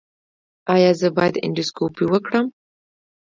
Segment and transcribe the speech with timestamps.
[0.73, 2.45] ایا زه باید اندوسکوپي وکړم؟